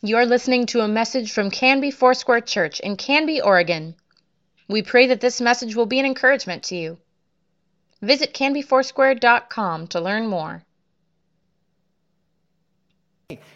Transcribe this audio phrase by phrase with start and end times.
[0.00, 3.96] You're listening to a message from Canby Foursquare Church in Canby, Oregon.
[4.68, 6.98] We pray that this message will be an encouragement to you.
[8.00, 10.62] Visit canbyfoursquare.com to learn more.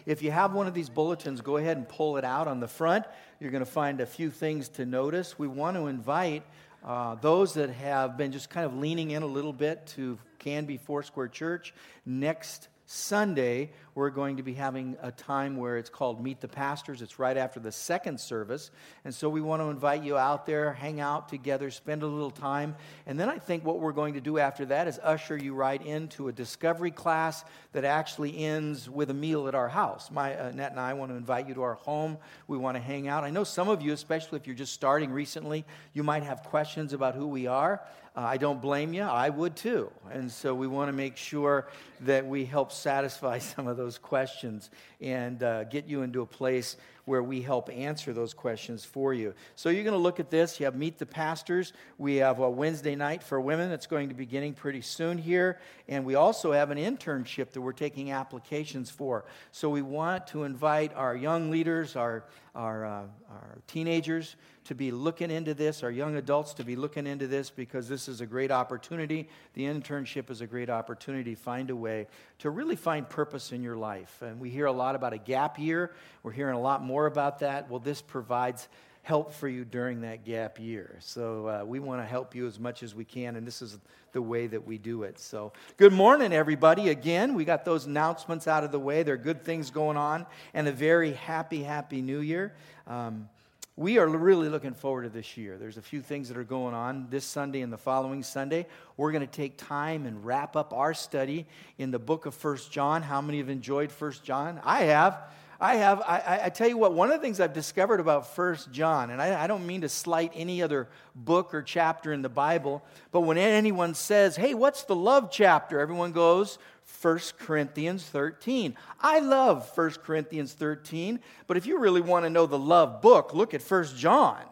[0.05, 2.67] If you have one of these bulletins, go ahead and pull it out on the
[2.67, 3.05] front.
[3.39, 5.39] You're going to find a few things to notice.
[5.39, 6.43] We want to invite
[6.83, 10.75] uh, those that have been just kind of leaning in a little bit to Canby
[10.75, 11.73] Foursquare Church
[12.05, 17.01] next Sunday, we're going to be having a time where it's called Meet the Pastors.
[17.01, 18.71] It's right after the second service.
[19.05, 22.31] And so we want to invite you out there, hang out together, spend a little
[22.31, 22.75] time.
[23.05, 25.83] And then I think what we're going to do after that is usher you right
[25.85, 30.09] into a discovery class that actually ends with a meal at our house.
[30.11, 32.17] My uh, Annette and I want to invite you to our home.
[32.47, 33.23] We want to hang out.
[33.23, 36.93] I know some of you, especially if you're just starting recently, you might have questions
[36.93, 37.81] about who we are.
[38.15, 39.01] Uh, I don't blame you.
[39.01, 39.91] I would too.
[40.11, 41.67] And so we want to make sure
[42.01, 44.69] that we help satisfy some of those questions
[45.01, 49.33] and uh, get you into a place where we help answer those questions for you.
[49.55, 50.59] So you're going to look at this.
[50.59, 51.73] You have Meet the Pastors.
[51.97, 55.59] We have a Wednesday night for women that's going to be beginning pretty soon here.
[55.87, 59.25] And we also have an internship that we're taking applications for.
[59.51, 62.23] So we want to invite our young leaders, our,
[62.55, 64.35] our, uh, our teenagers,
[64.65, 68.07] to be looking into this, our young adults to be looking into this because this
[68.07, 69.27] is a great opportunity.
[69.55, 72.07] The internship is a great opportunity to find a way
[72.39, 74.21] to really find purpose in your life.
[74.21, 75.93] And we hear a lot about a gap year.
[76.23, 77.69] We're hearing a lot more about that.
[77.69, 78.67] Well, this provides
[79.03, 80.95] help for you during that gap year.
[80.99, 83.77] So uh, we want to help you as much as we can, and this is
[84.13, 85.19] the way that we do it.
[85.19, 86.89] So, good morning, everybody.
[86.89, 89.03] Again, we got those announcements out of the way.
[89.03, 92.53] There are good things going on, and a very happy, happy new year.
[92.87, 93.27] Um,
[93.75, 95.57] we are really looking forward to this year.
[95.57, 98.67] There's a few things that are going on this Sunday and the following Sunday.
[98.97, 101.47] We're going to take time and wrap up our study
[101.79, 103.01] in the book of First John.
[103.01, 104.61] How many have enjoyed First John?
[104.63, 105.19] I have.
[105.63, 106.01] I have.
[106.01, 109.21] I, I, tell you what, one of the things I've discovered about First John, and
[109.21, 112.83] I, I don't mean to slight any other book or chapter in the Bible,
[113.13, 115.79] but when anyone says, hey, what's the love chapter?
[115.79, 116.57] Everyone goes,
[117.01, 118.75] 1 Corinthians 13.
[118.99, 123.33] I love 1 Corinthians 13, but if you really want to know the love book,
[123.33, 124.43] look at 1 John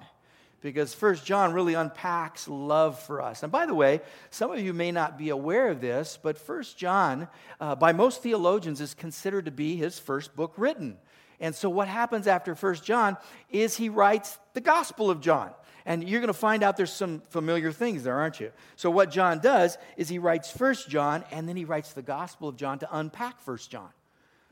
[0.61, 3.43] because 1 John really unpacks love for us.
[3.43, 6.63] And by the way, some of you may not be aware of this, but 1
[6.77, 7.27] John,
[7.59, 10.97] uh, by most theologians, is considered to be his first book written.
[11.39, 13.17] And so, what happens after 1 John
[13.49, 15.51] is he writes the Gospel of John.
[15.83, 18.51] And you're going to find out there's some familiar things there, aren't you?
[18.75, 22.47] So, what John does is he writes First John and then he writes the Gospel
[22.47, 23.89] of John to unpack First John.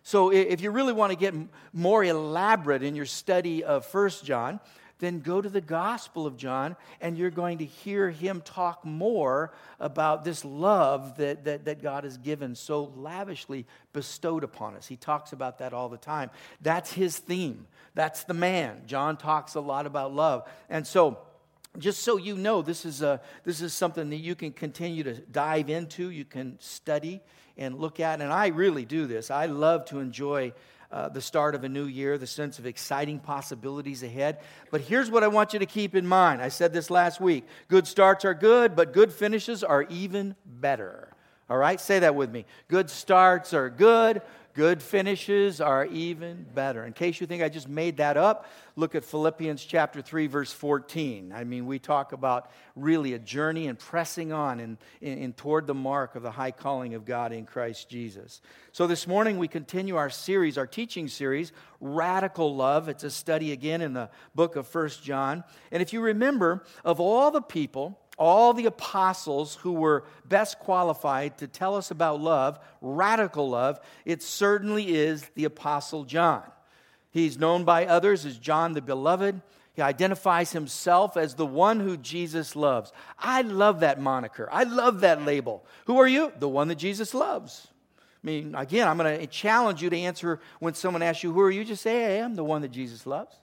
[0.02, 1.36] So, if you really want to get
[1.72, 4.60] more elaborate in your study of First John,
[5.00, 9.54] then go to the Gospel of John and you're going to hear him talk more
[9.80, 14.88] about this love that, that, that, God has given so lavishly bestowed upon us.
[14.88, 16.30] He talks about that all the time.
[16.62, 17.66] That's his theme.
[17.96, 18.84] That's the man.
[18.86, 20.48] John talks a lot about love.
[20.70, 21.20] And so,
[21.78, 25.14] just so you know, this is, a, this is something that you can continue to
[25.14, 27.22] dive into, you can study
[27.58, 28.22] and look at.
[28.22, 29.32] And I really do this.
[29.32, 30.54] I love to enjoy
[30.92, 34.40] uh, the start of a new year, the sense of exciting possibilities ahead.
[34.72, 36.42] But here's what I want you to keep in mind.
[36.42, 41.10] I said this last week good starts are good, but good finishes are even better.
[41.50, 42.46] All right, say that with me.
[42.68, 44.22] Good starts are good,
[44.54, 46.84] Good finishes are even better.
[46.84, 50.52] In case you think I just made that up, look at Philippians chapter 3, verse
[50.52, 51.32] 14.
[51.36, 56.16] I mean, we talk about really a journey and pressing on and, toward the mark
[56.16, 58.42] of the high calling of God in Christ Jesus.
[58.72, 62.90] So this morning we continue our series, our teaching series, Radical Love.
[62.90, 65.44] It's a study again in the book of First John.
[65.72, 71.38] And if you remember, of all the people, all the apostles who were best qualified
[71.40, 76.44] to tell us about love, radical love, it certainly is the apostle John.
[77.12, 79.42] He's known by others as John the Beloved.
[79.74, 82.92] He identifies himself as the one who Jesus loves.
[83.18, 84.50] I love that moniker.
[84.52, 85.66] I love that label.
[85.86, 86.34] Who are you?
[86.38, 87.68] The one that Jesus loves.
[88.22, 91.40] I mean, again, I'm going to challenge you to answer when someone asks you, Who
[91.40, 91.64] are you?
[91.64, 93.34] Just say, I am the one that Jesus loves.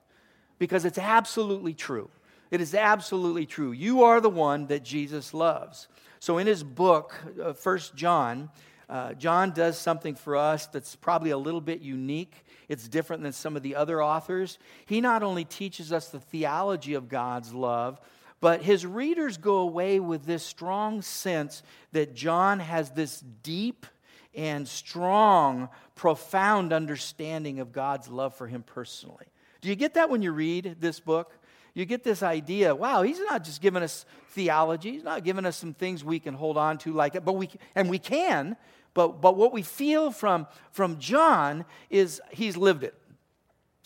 [0.58, 2.10] Because it's absolutely true.
[2.50, 3.72] It is absolutely true.
[3.72, 5.88] You are the one that Jesus loves.
[6.20, 8.50] So in his book, uh, First John,
[8.88, 12.44] uh, John does something for us that's probably a little bit unique.
[12.68, 14.58] It's different than some of the other authors.
[14.86, 18.00] He not only teaches us the theology of God's love,
[18.40, 23.86] but his readers go away with this strong sense that John has this deep
[24.34, 29.26] and strong, profound understanding of God's love for him personally.
[29.62, 31.32] Do you get that when you read this book?
[31.76, 35.56] You get this idea wow, he's not just giving us theology, he's not giving us
[35.56, 38.56] some things we can hold on to like it, but we, and we can,
[38.94, 42.94] but, but what we feel from, from John is he's lived it.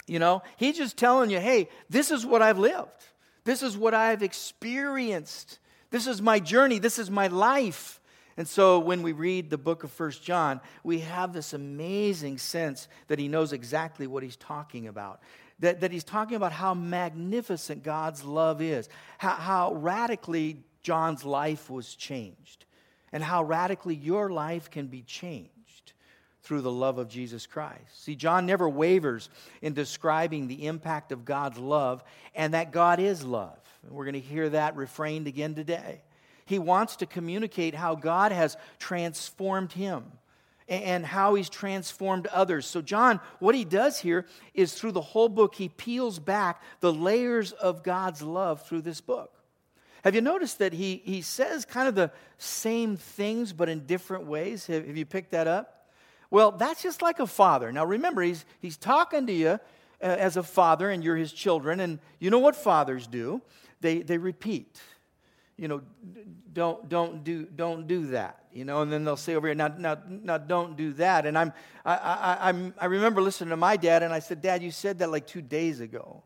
[0.06, 2.88] You know, he's just telling you, hey, this is what I've lived.
[3.44, 5.58] This is what I've experienced.
[5.90, 6.78] This is my journey.
[6.78, 8.00] This is my life.
[8.36, 12.88] And so when we read the book of First John, we have this amazing sense
[13.08, 15.20] that he knows exactly what he's talking about.
[15.60, 21.68] That, that he's talking about how magnificent God's love is, how, how radically John's life
[21.70, 22.64] was changed,
[23.12, 25.50] and how radically your life can be changed
[26.42, 28.04] through the love of Jesus Christ.
[28.04, 29.28] See, John never wavers
[29.60, 32.02] in describing the impact of God's love
[32.34, 33.58] and that God is love.
[33.82, 36.00] And we're going to hear that refrained again today.
[36.46, 40.04] He wants to communicate how God has transformed him
[40.70, 42.64] and how he's transformed others.
[42.64, 44.24] So, John, what he does here
[44.54, 49.00] is through the whole book, he peels back the layers of God's love through this
[49.00, 49.34] book.
[50.04, 54.26] Have you noticed that he, he says kind of the same things but in different
[54.26, 54.66] ways?
[54.68, 55.88] Have, have you picked that up?
[56.30, 57.72] Well, that's just like a father.
[57.72, 59.58] Now remember, he's, he's talking to you uh,
[60.00, 61.80] as a father and you're his children.
[61.80, 63.42] And you know what fathers do?
[63.80, 64.80] They, they repeat.
[65.60, 65.82] You know,
[66.54, 68.46] don't, don't, do, don't do that.
[68.50, 71.26] You know, and then they'll say over here, now, now, now don't do that.
[71.26, 71.52] And I'm,
[71.84, 75.00] I, I, I'm, I remember listening to my dad and I said, Dad, you said
[75.00, 76.22] that like two days ago.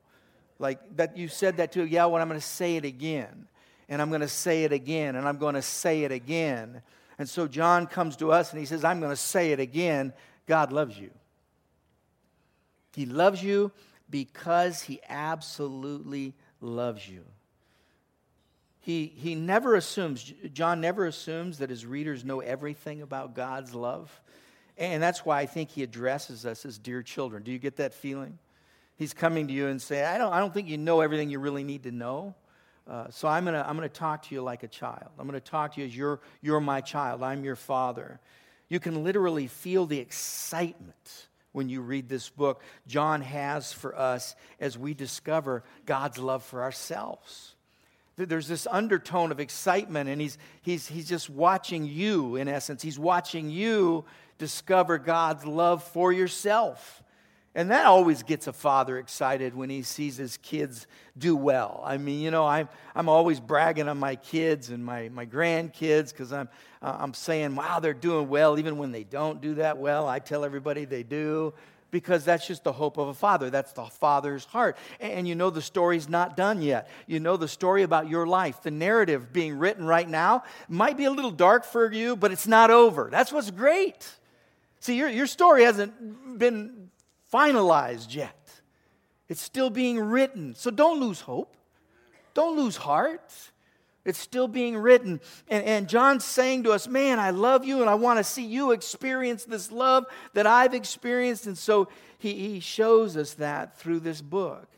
[0.60, 1.84] Like that you said that too.
[1.84, 3.48] Yeah, well, I'm going to say it again.
[3.88, 5.16] And I'm going to say it again.
[5.16, 6.80] And I'm going to say it again.
[7.18, 10.12] And so John comes to us and he says, I'm going to say it again
[10.46, 11.10] God loves you.
[12.94, 13.72] He loves you
[14.08, 17.24] because he absolutely loves you.
[18.84, 24.12] He, he never assumes, John never assumes that his readers know everything about God's love.
[24.76, 27.42] And that's why I think he addresses us as dear children.
[27.42, 28.38] Do you get that feeling?
[28.96, 31.38] He's coming to you and saying, I don't, I don't think you know everything you
[31.38, 32.34] really need to know.
[32.86, 35.10] Uh, so I'm going to I'm to talk to you like a child.
[35.18, 37.22] I'm going to talk to you as you're, you're my child.
[37.22, 38.20] I'm your father.
[38.68, 44.36] You can literally feel the excitement when you read this book John has for us
[44.60, 47.53] as we discover God's love for ourselves.
[48.16, 52.80] There's this undertone of excitement, and he's, he's, he's just watching you, in essence.
[52.82, 54.04] He's watching you
[54.38, 57.02] discover God's love for yourself.
[57.56, 61.80] And that always gets a father excited when he sees his kids do well.
[61.84, 66.10] I mean, you know, I'm, I'm always bragging on my kids and my, my grandkids
[66.10, 66.48] because I'm,
[66.82, 68.58] uh, I'm saying, wow, they're doing well.
[68.58, 71.54] Even when they don't do that well, I tell everybody they do
[71.94, 73.50] because that's just the hope of a father.
[73.50, 74.76] That's the father's heart.
[74.98, 76.90] And you know, the story's not done yet.
[77.06, 81.04] You know, the story about your life, the narrative being written right now might be
[81.04, 83.10] a little dark for you, but it's not over.
[83.12, 84.08] That's what's great.
[84.80, 86.90] See, your, your story hasn't been
[87.32, 88.50] finalized yet.
[89.28, 90.56] It's still being written.
[90.56, 91.56] So don't lose hope.
[92.34, 93.32] Don't lose heart.
[94.04, 95.20] It's still being written.
[95.48, 98.44] And, and John's saying to us, Man, I love you and I want to see
[98.44, 100.04] you experience this love
[100.34, 101.46] that I've experienced.
[101.46, 104.68] And so he, he shows us that through this book.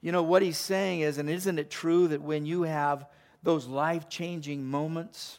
[0.00, 3.06] You know, what he's saying is, and isn't it true that when you have
[3.42, 5.38] those life changing moments,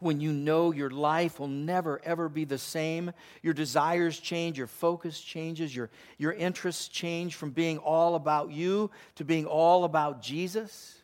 [0.00, 3.12] when you know your life will never, ever be the same.
[3.42, 8.90] Your desires change, your focus changes, your, your interests change from being all about you
[9.16, 10.99] to being all about Jesus.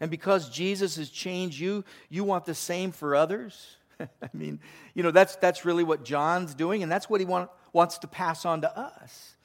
[0.00, 3.76] And because Jesus has changed you, you want the same for others.
[4.00, 4.60] I mean,
[4.94, 8.06] you know, that's, that's really what John's doing, and that's what he want, wants to
[8.06, 9.36] pass on to us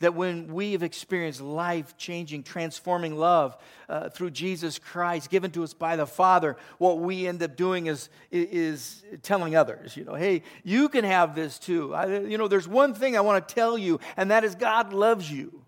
[0.00, 3.56] that when we have experienced life changing, transforming love
[3.88, 7.86] uh, through Jesus Christ given to us by the Father, what we end up doing
[7.86, 11.94] is, is telling others, you know, hey, you can have this too.
[11.94, 14.92] I, you know, there's one thing I want to tell you, and that is God
[14.92, 15.62] loves you,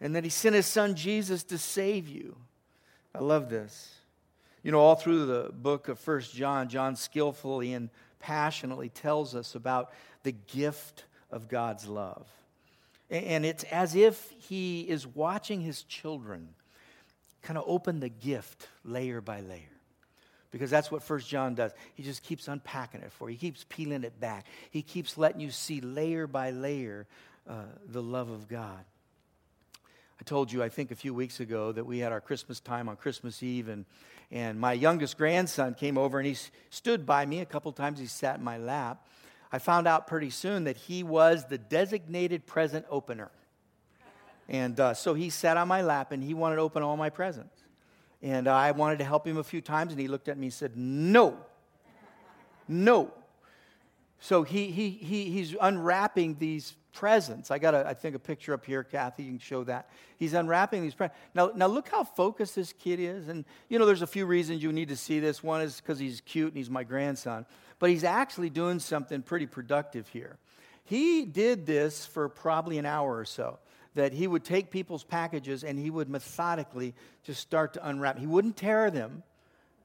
[0.00, 2.36] and that He sent His Son Jesus to save you.
[3.14, 3.94] I love this.
[4.62, 7.90] You know, all through the book of First John, John skillfully and
[8.20, 9.92] passionately tells us about
[10.22, 12.26] the gift of God's love.
[13.10, 16.48] And it's as if he is watching his children
[17.42, 19.60] kind of open the gift layer by layer.
[20.50, 21.72] Because that's what First John does.
[21.94, 23.36] He just keeps unpacking it for you.
[23.36, 24.46] He keeps peeling it back.
[24.70, 27.06] He keeps letting you see layer by layer
[27.48, 28.84] uh, the love of God.
[30.22, 32.88] I told you, I think a few weeks ago, that we had our Christmas time
[32.88, 33.84] on Christmas Eve, and,
[34.30, 36.36] and my youngest grandson came over and he
[36.70, 37.98] stood by me a couple times.
[37.98, 39.04] He sat in my lap.
[39.50, 43.32] I found out pretty soon that he was the designated present opener.
[44.48, 47.10] And uh, so he sat on my lap and he wanted to open all my
[47.10, 47.60] presents.
[48.22, 50.54] And I wanted to help him a few times, and he looked at me and
[50.54, 51.36] said, No,
[52.68, 53.12] no.
[54.20, 57.50] So he, he, he, he's unwrapping these presents.
[57.50, 59.24] I got, a, I think, a picture up here, Kathy.
[59.24, 59.90] You can show that.
[60.18, 61.18] He's unwrapping these presents.
[61.34, 63.28] Now, now, look how focused this kid is.
[63.28, 65.42] And, you know, there's a few reasons you need to see this.
[65.42, 67.46] One is because he's cute and he's my grandson.
[67.78, 70.38] But he's actually doing something pretty productive here.
[70.84, 73.58] He did this for probably an hour or so.
[73.94, 76.94] That he would take people's packages and he would methodically
[77.24, 78.18] just start to unwrap.
[78.18, 79.22] He wouldn't tear them,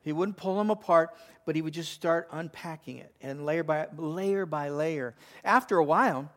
[0.02, 1.14] he wouldn't pull them apart,
[1.46, 5.16] but he would just start unpacking it and layer by layer by layer.
[5.44, 6.32] After a while,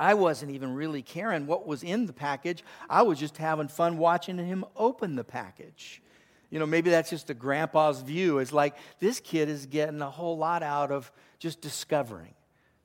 [0.00, 2.62] I wasn't even really caring what was in the package.
[2.88, 6.02] I was just having fun watching him open the package.
[6.50, 8.38] You know, maybe that's just a grandpa's view.
[8.38, 12.34] It's like this kid is getting a whole lot out of just discovering,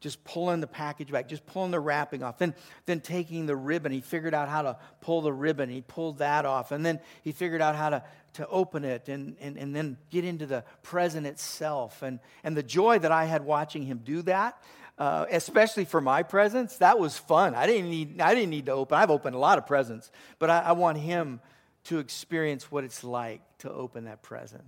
[0.01, 2.55] just pulling the package back, just pulling the wrapping off, then,
[2.85, 3.91] then taking the ribbon.
[3.91, 5.69] He figured out how to pull the ribbon.
[5.69, 6.71] He pulled that off.
[6.71, 8.03] And then he figured out how to,
[8.33, 12.01] to open it and, and, and then get into the present itself.
[12.01, 14.61] And, and the joy that I had watching him do that,
[15.03, 17.55] uh, especially for my presents, that was fun.
[17.55, 18.97] I didn't, need, I didn't need to open.
[18.97, 21.41] I've opened a lot of presents, but I, I want him
[21.85, 24.63] to experience what it's like to open that present.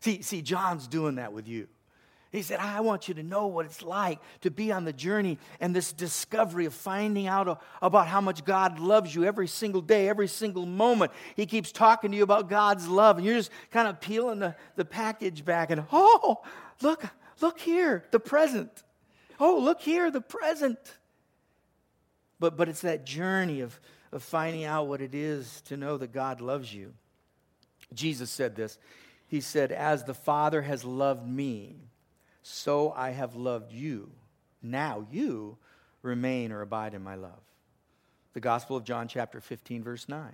[0.00, 1.68] See, see, John's doing that with you.
[2.32, 5.38] He said, I want you to know what it's like to be on the journey
[5.60, 10.08] and this discovery of finding out about how much God loves you every single day,
[10.08, 11.12] every single moment.
[11.36, 14.56] He keeps talking to you about God's love, and you're just kind of peeling the,
[14.74, 16.42] the package back and, oh,
[16.82, 17.04] look,
[17.40, 18.82] look here, the present.
[19.40, 20.78] Oh, look here, the present.
[22.38, 23.80] But, but it's that journey of,
[24.12, 26.92] of finding out what it is to know that God loves you.
[27.94, 28.78] Jesus said this.
[29.26, 31.76] He said, As the Father has loved me,
[32.42, 34.10] so I have loved you.
[34.62, 35.56] Now you
[36.02, 37.40] remain or abide in my love.
[38.34, 40.32] The Gospel of John, chapter 15, verse 9.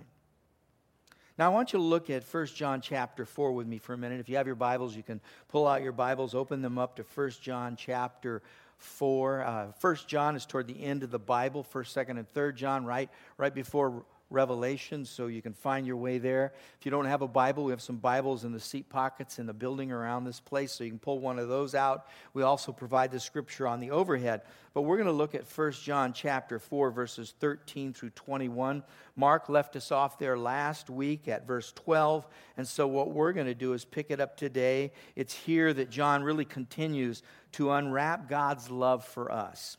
[1.37, 3.97] Now, I want you to look at 1 John chapter 4 with me for a
[3.97, 4.19] minute.
[4.19, 7.03] If you have your Bibles, you can pull out your Bibles, open them up to
[7.03, 8.41] 1 John chapter
[8.77, 9.43] 4.
[9.43, 12.85] Uh, 1 John is toward the end of the Bible, 1st, 2nd, and 3rd John,
[12.85, 16.53] right, right before Revelation, so you can find your way there.
[16.79, 19.45] If you don't have a Bible, we have some Bibles in the seat pockets in
[19.45, 22.07] the building around this place, so you can pull one of those out.
[22.33, 24.41] We also provide the scripture on the overhead.
[24.73, 28.83] But we're going to look at 1 John chapter 4, verses 13 through 21.
[29.15, 33.47] Mark left us off there last week at verse 12, and so what we're going
[33.47, 34.91] to do is pick it up today.
[35.15, 39.77] It's here that John really continues to unwrap God's love for us.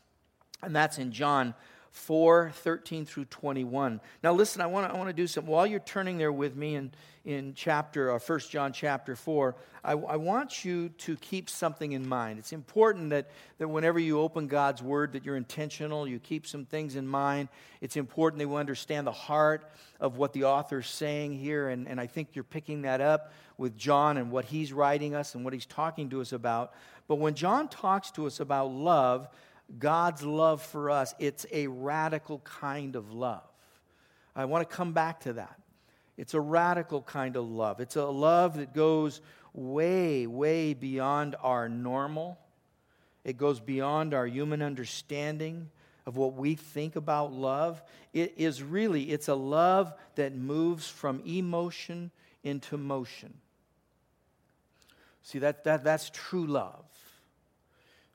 [0.61, 1.53] And that's in John
[1.91, 3.99] 4 13 through 21.
[4.23, 5.51] Now, listen, I want to I wanna do something.
[5.51, 6.91] While you're turning there with me in,
[7.25, 12.07] in chapter, uh, 1 John chapter 4, I, I want you to keep something in
[12.07, 12.39] mind.
[12.39, 16.65] It's important that, that whenever you open God's word, that you're intentional, you keep some
[16.65, 17.49] things in mind.
[17.81, 19.69] It's important that we understand the heart
[19.99, 23.77] of what the author's saying here, and, and I think you're picking that up with
[23.77, 26.73] John and what he's writing us and what he's talking to us about.
[27.07, 29.27] But when John talks to us about love,
[29.77, 33.43] God's love for us, it's a radical kind of love.
[34.35, 35.59] I want to come back to that.
[36.17, 37.79] It's a radical kind of love.
[37.79, 39.21] It's a love that goes
[39.53, 42.37] way, way beyond our normal.
[43.23, 45.69] It goes beyond our human understanding
[46.05, 47.81] of what we think about love.
[48.13, 52.11] It is really, it's a love that moves from emotion
[52.43, 53.35] into motion.
[55.21, 56.88] See, that, that, that's true love.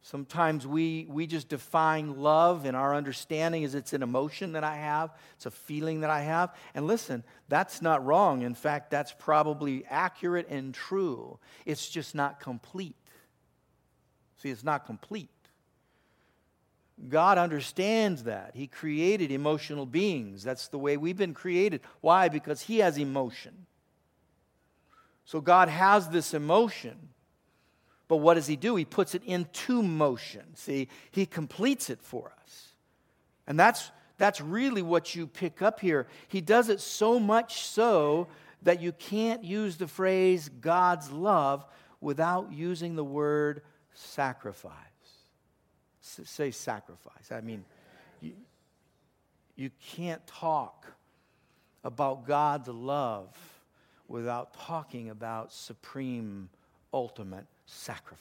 [0.07, 4.77] Sometimes we, we just define love and our understanding as it's an emotion that I
[4.77, 6.55] have, it's a feeling that I have.
[6.75, 8.43] And listen, that's not wrong.
[8.43, 11.39] In fact, that's probably accurate and true.
[11.65, 12.97] It's just not complete.
[14.43, 15.31] See, it's not complete.
[17.09, 18.51] God understands that.
[18.53, 20.43] He created emotional beings.
[20.45, 21.81] That's the way we've been created.
[22.03, 22.29] Why?
[22.29, 23.65] Because He has emotion.
[25.25, 27.09] So God has this emotion.
[28.15, 28.77] But what does he do?
[28.77, 30.55] He puts it into motion.
[30.55, 32.69] See, he completes it for us.
[33.49, 36.07] And that's, that's really what you pick up here.
[36.29, 38.29] He does it so much so
[38.63, 41.67] that you can't use the phrase God's love
[42.01, 43.63] without using the word
[43.95, 44.71] sacrifice.
[46.01, 47.33] S- say sacrifice.
[47.33, 47.65] I mean,
[48.21, 48.35] you,
[49.57, 50.87] you can't talk
[51.83, 53.37] about God's love
[54.07, 56.49] without talking about supreme,
[56.93, 58.21] ultimate sacrifice.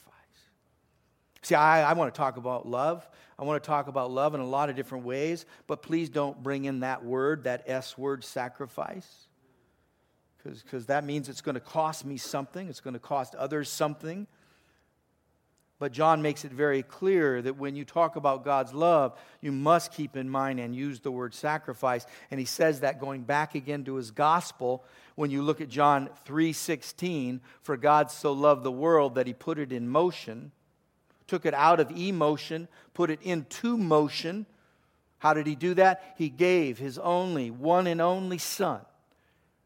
[1.41, 3.07] See, I, I want to talk about love.
[3.37, 6.41] I want to talk about love in a lot of different ways, but please don't
[6.41, 9.27] bring in that word, that S word, sacrifice,
[10.43, 14.27] because that means it's going to cost me something, it's going to cost others something.
[15.83, 19.91] But John makes it very clear that when you talk about God's love, you must
[19.91, 22.05] keep in mind and use the word sacrifice.
[22.31, 24.85] And he says that going back again to his gospel
[25.15, 29.59] when you look at John 3:16, for God so loved the world that he put
[29.59, 30.53] it in motion,
[31.27, 34.45] took it out of emotion, put it into motion.
[35.17, 36.13] How did he do that?
[36.17, 38.79] He gave his only, one and only Son,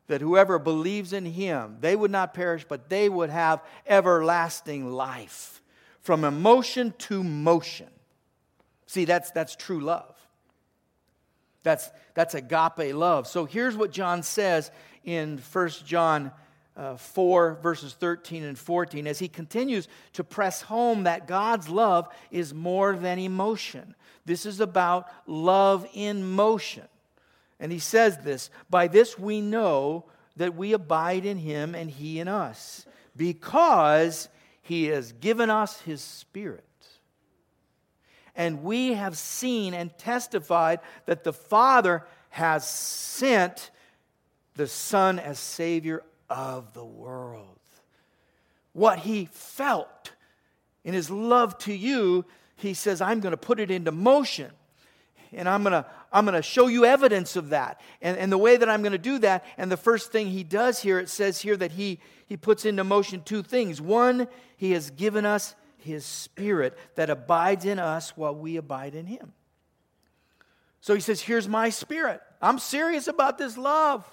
[0.08, 5.62] that whoever believes in him, they would not perish, but they would have everlasting life.
[6.08, 7.90] From emotion to motion.
[8.86, 10.16] See, that's, that's true love.
[11.64, 13.28] That's, that's agape love.
[13.28, 14.72] So here's what John says
[15.04, 16.32] in 1 John
[16.78, 22.08] uh, 4, verses 13 and 14, as he continues to press home that God's love
[22.32, 23.94] is more than emotion.
[24.24, 26.88] This is about love in motion.
[27.60, 30.06] And he says this By this we know
[30.38, 34.30] that we abide in him and he in us, because
[34.68, 36.64] he has given us his Spirit
[38.38, 43.72] and we have seen and testified that the Father has sent
[44.56, 47.60] the Son as Savior of the world.
[48.74, 50.12] What he felt
[50.84, 54.52] in his love to you, he says, I'm going to put it into motion.
[55.34, 57.82] And I'm going to, I'm to show you evidence of that.
[58.02, 60.44] And, and the way that I'm going to do that, and the first thing he
[60.44, 63.82] does here, it says here that he, he puts into motion two things.
[63.82, 69.06] One, he has given us his Spirit that abides in us while we abide in
[69.06, 69.34] him.
[70.82, 72.22] So he says, Here's my Spirit.
[72.42, 74.06] I'm serious about this love.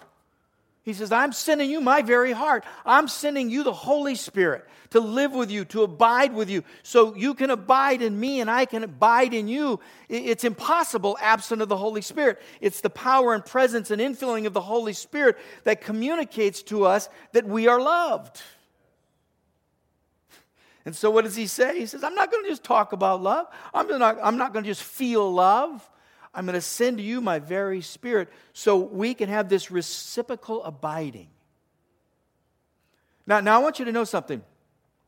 [0.84, 2.64] He says, I'm sending you my very heart.
[2.84, 7.14] I'm sending you the Holy Spirit to live with you, to abide with you, so
[7.16, 9.80] you can abide in me and I can abide in you.
[10.10, 12.40] It's impossible absent of the Holy Spirit.
[12.60, 17.08] It's the power and presence and infilling of the Holy Spirit that communicates to us
[17.32, 18.42] that we are loved.
[20.84, 21.78] And so, what does he say?
[21.78, 23.46] He says, I'm not going to just talk about love.
[23.72, 25.88] I'm not, I'm not going to just feel love.
[26.34, 31.28] I'm going to send you my very spirit so we can have this reciprocal abiding.
[33.26, 34.42] Now, now I want you to know something.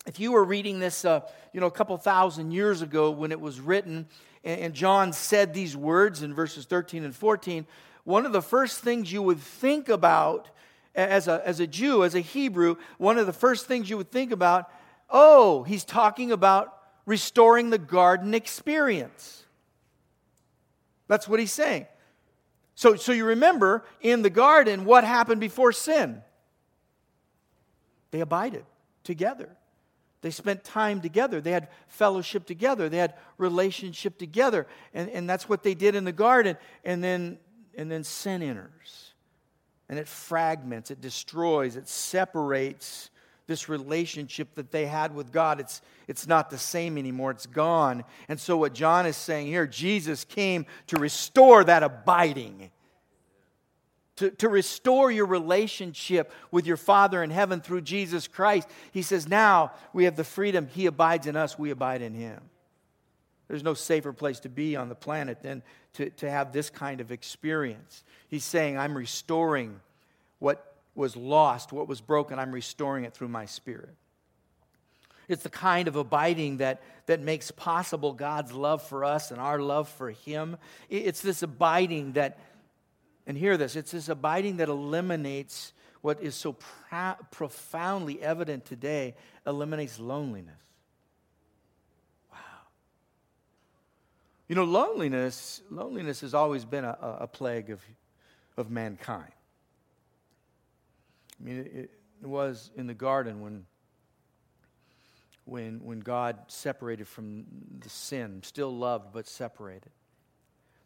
[0.07, 1.21] If you were reading this, uh,
[1.53, 4.07] you know, a couple thousand years ago when it was written,
[4.45, 7.67] and, and John said these words in verses 13 and 14,
[8.05, 10.49] one of the first things you would think about
[10.95, 14.11] as a, as a Jew, as a Hebrew, one of the first things you would
[14.11, 14.71] think about
[15.09, 19.46] Oh, he's talking about restoring the garden experience.
[21.09, 21.87] That's what he's saying.
[22.75, 26.23] So, so you remember in the garden what happened before sin?
[28.11, 28.65] They abided
[29.03, 29.49] together.
[30.21, 31.41] They spent time together.
[31.41, 32.89] They had fellowship together.
[32.89, 34.67] They had relationship together.
[34.93, 36.57] And, and that's what they did in the garden.
[36.85, 37.39] And then,
[37.77, 39.13] and then sin enters.
[39.89, 43.11] And it fragments, it destroys, it separates
[43.47, 45.61] this relationship that they had with God.
[45.61, 48.05] It's, it's not the same anymore, it's gone.
[48.29, 52.71] And so, what John is saying here, Jesus came to restore that abiding.
[54.17, 58.67] To, to restore your relationship with your Father in heaven through Jesus Christ.
[58.91, 60.69] He says, Now we have the freedom.
[60.73, 62.41] He abides in us, we abide in Him.
[63.49, 65.63] There's no safer place to be on the planet than
[65.95, 68.05] to, to have this kind of experience.
[68.29, 69.81] He's saying, I'm restoring
[70.39, 70.66] what
[70.97, 73.95] was lost, what was broken, I'm restoring it through my spirit.
[75.29, 79.59] It's the kind of abiding that, that makes possible God's love for us and our
[79.59, 80.57] love for Him.
[80.89, 82.39] It's this abiding that,
[83.27, 89.17] and hear this, it's this abiding that eliminates what is so pro- profoundly evident today,
[89.47, 90.55] eliminates loneliness.
[92.31, 92.39] Wow.
[94.49, 97.81] You know, loneliness, loneliness has always been a, a plague of,
[98.57, 99.33] of mankind.
[101.41, 101.91] I mean, it,
[102.23, 103.67] it was in the garden when,
[105.45, 107.45] when, when God separated from
[107.81, 109.91] the sin, still loved but separated.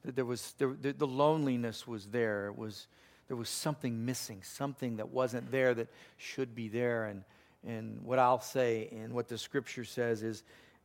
[0.04, 2.46] There was, there, the, loneliness was there.
[2.46, 2.86] It was,
[3.28, 7.04] there was something missing, something that wasn't there that should be there.
[7.04, 7.22] And,
[7.66, 10.42] and what I'll say and what the scripture says is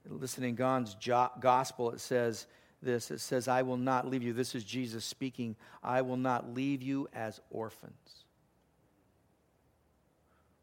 [0.09, 2.47] listen, in God's jo- gospel, it says
[2.81, 4.33] this it says, I will not leave you.
[4.33, 5.55] This is Jesus speaking.
[5.81, 8.24] I will not leave you as orphans.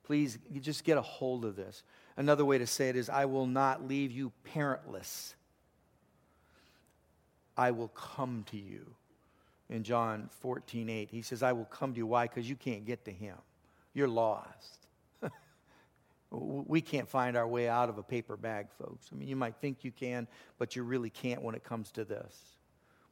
[0.05, 1.83] Please just get a hold of this.
[2.17, 5.35] Another way to say it is, I will not leave you parentless.
[7.57, 8.95] I will come to you.
[9.71, 12.07] In John 14, 8, he says, I will come to you.
[12.07, 12.27] Why?
[12.27, 13.37] Because you can't get to him.
[13.95, 14.87] You're lost.
[16.31, 19.09] we can't find our way out of a paper bag, folks.
[19.11, 20.27] I mean, you might think you can,
[20.59, 22.52] but you really can't when it comes to this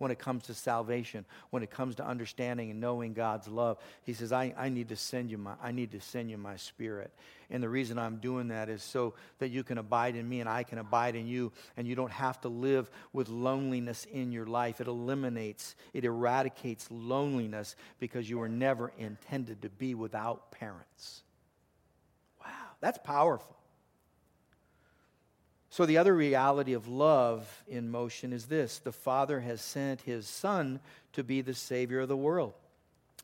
[0.01, 3.77] when it comes to salvation, when it comes to understanding and knowing God's love.
[4.03, 6.57] He says, I, I need to send you my I need to send you my
[6.57, 7.13] spirit.
[7.51, 10.49] And the reason I'm doing that is so that you can abide in me and
[10.49, 14.47] I can abide in you, and you don't have to live with loneliness in your
[14.47, 14.81] life.
[14.81, 21.25] It eliminates, it eradicates loneliness because you were never intended to be without parents.
[22.41, 23.60] Wow, that's powerful.
[25.71, 30.27] So, the other reality of love in motion is this the Father has sent his
[30.27, 30.81] Son
[31.13, 32.55] to be the Savior of the world.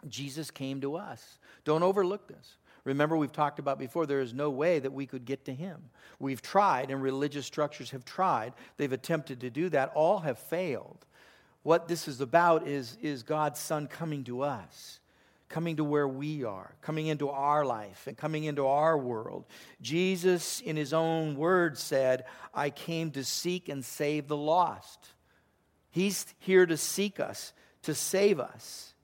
[0.09, 1.39] Jesus came to us.
[1.65, 2.57] Don't overlook this.
[2.85, 5.91] Remember, we've talked about before, there is no way that we could get to him.
[6.21, 8.53] We've tried, and religious structures have tried.
[8.77, 9.91] They've attempted to do that.
[9.97, 11.05] All have failed.
[11.65, 15.01] What this is about is, is God's Son coming to us
[15.49, 19.45] coming to where we are, coming into our life, and coming into our world.
[19.81, 24.99] Jesus, in his own words, said, I came to seek and save the lost.
[25.91, 28.95] He's here to seek us, to save us.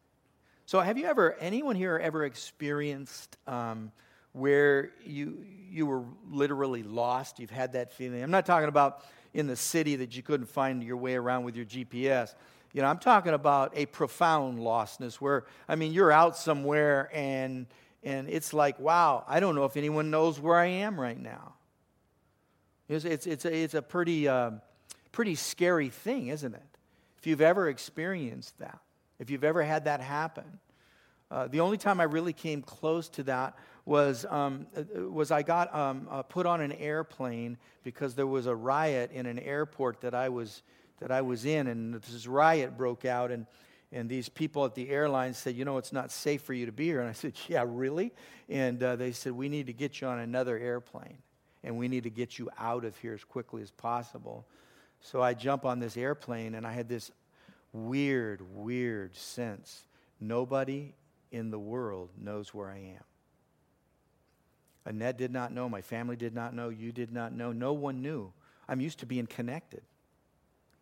[0.67, 3.93] So, have you ever, anyone here ever experienced um,
[4.33, 7.39] where you, you were literally lost?
[7.39, 8.23] You've had that feeling.
[8.23, 11.57] I'm not talking about in the city that you couldn't find your way around with
[11.57, 12.35] your GPS.
[12.73, 17.67] You know, I'm talking about a profound lostness where, I mean, you're out somewhere and,
[18.03, 21.55] and it's like, wow, I don't know if anyone knows where I am right now.
[22.89, 24.53] It's, it's, it's, a, it's a pretty, uh,
[25.13, 26.63] pretty scary thing, isn't it?
[27.19, 28.81] If you've ever experienced that,
[29.19, 30.59] if you've ever had that happen.
[31.31, 35.43] Uh, the only time I really came close to that was, um, uh, was I
[35.43, 40.01] got um, uh, put on an airplane because there was a riot in an airport
[40.03, 40.63] that I was
[41.01, 43.47] that I was in, and this riot broke out, and
[43.93, 46.73] and these people at the airline said, You know, it's not safe for you to
[46.73, 47.01] be here.
[47.01, 48.13] And I said, Yeah, really?
[48.49, 51.19] And uh, they said, We need to get you on another airplane,
[51.63, 54.47] and we need to get you out of here as quickly as possible.
[55.01, 57.11] So I jump on this airplane, and I had this
[57.73, 59.85] weird, weird sense
[60.21, 60.95] nobody
[61.31, 63.05] in the world knows where I am.
[64.85, 68.03] Annette did not know, my family did not know, you did not know, no one
[68.03, 68.33] knew.
[68.69, 69.83] I'm used to being connected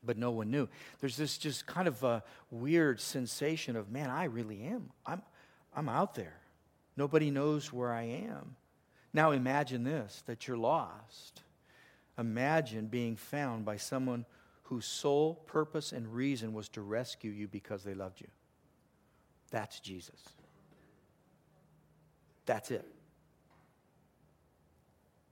[0.05, 0.69] but no one knew.
[1.01, 4.91] There's this just kind of a weird sensation of, man, I really am.
[5.05, 5.23] I'm,
[5.75, 6.41] I'm out there.
[6.97, 8.57] Nobody knows where I am.
[9.13, 11.43] Now imagine this that you're lost.
[12.19, 14.25] Imagine being found by someone
[14.65, 18.29] whose sole purpose and reason was to rescue you because they loved you.
[19.51, 20.21] That's Jesus.
[22.47, 22.87] That's it.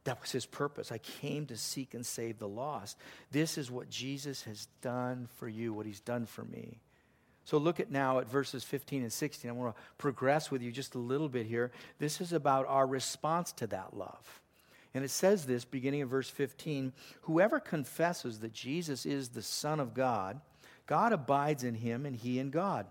[0.04, 0.90] That was his purpose.
[0.90, 2.96] I came to seek and save the lost.
[3.30, 6.78] This is what Jesus has done for you, what he's done for me.
[7.44, 9.50] So look at now at verses 15 and 16.
[9.50, 11.72] I want to progress with you just a little bit here.
[11.98, 14.40] This is about our response to that love.
[14.94, 19.80] And it says this beginning of verse 15 Whoever confesses that Jesus is the Son
[19.80, 20.40] of God,
[20.86, 22.86] God abides in him and he in God.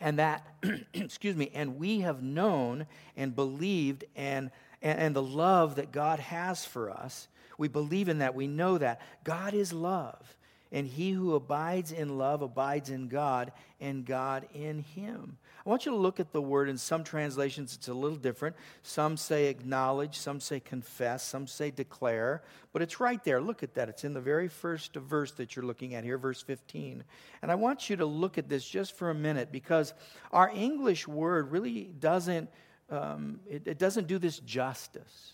[0.00, 0.46] And that,
[0.92, 2.86] excuse me, and we have known
[3.16, 4.50] and believed and
[4.84, 7.26] and, and the love that God has for us.
[7.58, 8.36] We believe in that.
[8.36, 9.00] We know that.
[9.24, 10.36] God is love.
[10.70, 15.38] And he who abides in love abides in God, and God in him.
[15.64, 16.68] I want you to look at the word.
[16.68, 18.56] In some translations, it's a little different.
[18.82, 22.42] Some say acknowledge, some say confess, some say declare,
[22.72, 23.40] but it's right there.
[23.40, 23.88] Look at that.
[23.88, 27.04] It's in the very first verse that you're looking at here, verse 15.
[27.40, 29.94] And I want you to look at this just for a minute because
[30.32, 32.50] our English word really doesn't
[32.90, 35.32] um, it, it, doesn't do this justice.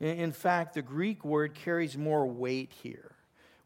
[0.00, 3.12] In, in fact, the Greek word carries more weight here.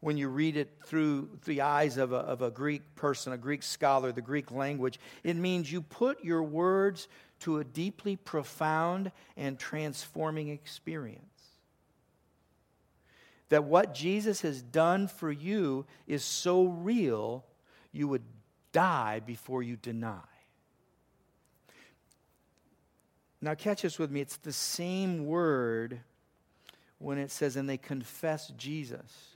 [0.01, 3.63] When you read it through the eyes of a, of a Greek person, a Greek
[3.63, 7.07] scholar, the Greek language, it means you put your words
[7.41, 11.23] to a deeply profound and transforming experience.
[13.49, 17.45] That what Jesus has done for you is so real,
[17.91, 18.23] you would
[18.71, 20.19] die before you deny.
[23.41, 24.21] Now, catch this with me.
[24.21, 26.01] It's the same word
[26.97, 29.35] when it says, and they confess Jesus.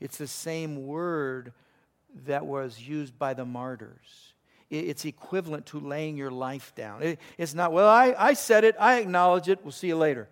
[0.00, 1.52] It's the same word
[2.24, 4.32] that was used by the martyrs.
[4.70, 7.18] It's equivalent to laying your life down.
[7.36, 10.28] It's not, well, I, I said it, I acknowledge it, we'll see you later.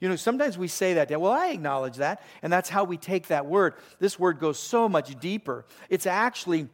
[0.00, 3.26] You know, sometimes we say that, well, I acknowledge that, and that's how we take
[3.26, 3.74] that word.
[3.98, 5.66] This word goes so much deeper.
[5.90, 6.68] It's actually,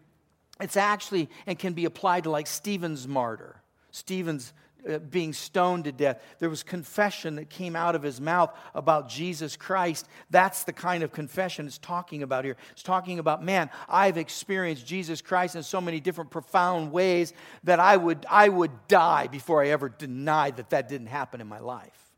[0.60, 3.60] it's actually, and can be applied to like Stephen's martyr.
[3.90, 4.52] Stephen's
[4.88, 6.22] Uh, being stoned to death.
[6.38, 10.06] There was confession that came out of his mouth about Jesus Christ.
[10.30, 12.56] That's the kind of confession it's talking about here.
[12.70, 17.32] It's talking about, man, I've experienced Jesus Christ in so many different profound ways
[17.64, 21.48] that I would, I would die before I ever denied that that didn't happen in
[21.48, 22.12] my life.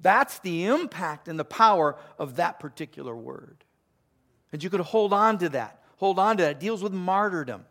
[0.00, 3.62] That's the impact and the power of that particular word.
[4.52, 5.84] And you could hold on to that.
[5.98, 6.50] Hold on to that.
[6.52, 7.64] It deals with martyrdom,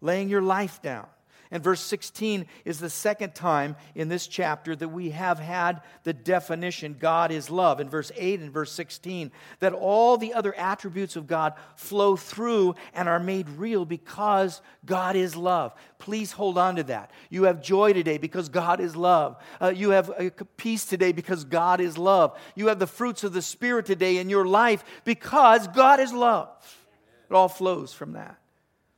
[0.00, 1.08] laying your life down.
[1.52, 6.14] And verse 16 is the second time in this chapter that we have had the
[6.14, 7.78] definition God is love.
[7.78, 12.74] In verse 8 and verse 16, that all the other attributes of God flow through
[12.94, 15.74] and are made real because God is love.
[15.98, 17.10] Please hold on to that.
[17.28, 19.36] You have joy today because God is love.
[19.60, 20.10] Uh, you have
[20.56, 22.34] peace today because God is love.
[22.54, 26.48] You have the fruits of the Spirit today in your life because God is love.
[27.28, 28.41] It all flows from that.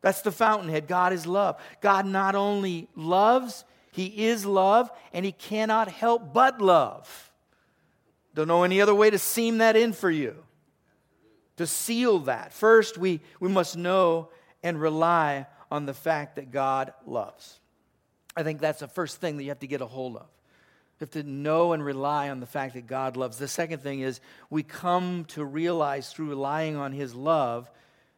[0.05, 0.87] That's the fountainhead.
[0.87, 1.59] God is love.
[1.81, 7.33] God not only loves, He is love, and He cannot help but love.
[8.35, 10.37] Don't know any other way to seam that in for you,
[11.57, 12.53] to seal that.
[12.53, 14.29] First, we, we must know
[14.63, 17.59] and rely on the fact that God loves.
[18.37, 20.27] I think that's the first thing that you have to get a hold of.
[21.01, 23.39] You have to know and rely on the fact that God loves.
[23.39, 27.71] The second thing is we come to realize through relying on His love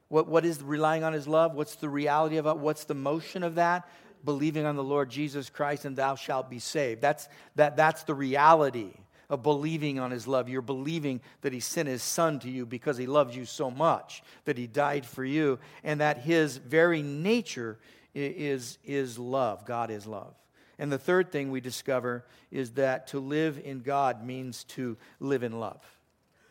[0.08, 1.54] what, what is relying on his love?
[1.54, 2.56] What's the reality of it?
[2.58, 3.88] What's the motion of that?
[4.24, 7.00] Believing on the Lord Jesus Christ and thou shalt be saved.
[7.00, 8.92] That's, that, that's the reality
[9.28, 10.48] of believing on his love.
[10.48, 14.22] You're believing that he sent his son to you because he loves you so much,
[14.44, 17.78] that he died for you, and that his very nature
[18.14, 19.64] is, is love.
[19.64, 20.34] God is love.
[20.78, 25.42] And the third thing we discover is that to live in God means to live
[25.42, 25.80] in love.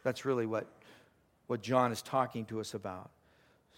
[0.04, 0.68] That's really what,
[1.48, 3.12] what John is talking to us about.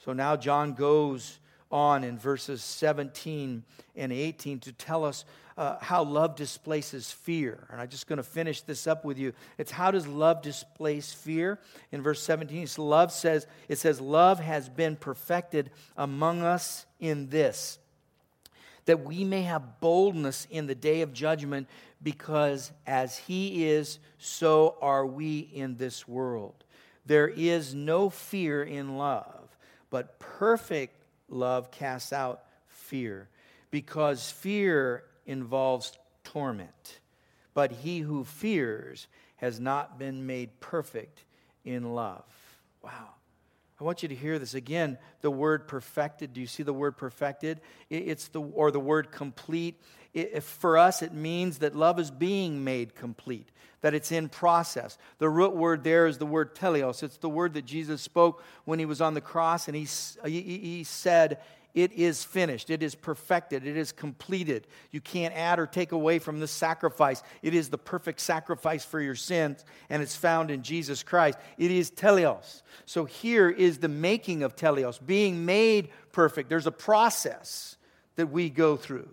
[0.07, 1.37] So now John goes
[1.69, 3.61] on in verses 17
[3.97, 5.25] and 18 to tell us
[5.57, 7.67] uh, how love displaces fear.
[7.69, 9.33] And I'm just going to finish this up with you.
[9.57, 11.59] It's how does love displace fear?
[11.91, 17.77] In verse 17, love says, it says, love has been perfected among us in this,
[18.85, 21.67] that we may have boldness in the day of judgment,
[22.01, 26.63] because as he is, so are we in this world.
[27.05, 29.36] There is no fear in love
[29.89, 33.29] but perfect love casts out fear,
[33.71, 36.99] because fear involves torment.
[37.53, 41.23] But he who fears has not been made perfect
[41.65, 42.23] in love.
[42.83, 43.09] Wow.
[43.79, 44.97] I want you to hear this again.
[45.21, 46.33] The word perfected.
[46.33, 47.61] Do you see the word perfected?
[47.89, 49.79] It's the or the word complete.
[50.17, 53.49] It, for us, it means that love is being made complete,
[53.81, 54.97] that it's in process.
[55.19, 57.03] The root word there is the word teleos.
[57.03, 59.87] It's the word that Jesus spoke when he was on the cross, and he,
[60.25, 61.39] he, he said,
[61.75, 62.71] it is finished.
[62.71, 63.67] It is perfected.
[63.67, 64.65] It is completed.
[64.89, 67.21] You can't add or take away from this sacrifice.
[67.43, 71.37] It is the perfect sacrifice for your sins, and it's found in Jesus Christ.
[71.59, 72.63] It is teleos.
[72.87, 76.49] So here is the making of teleos, being made perfect.
[76.49, 77.77] There's a process
[78.15, 79.09] that we go through.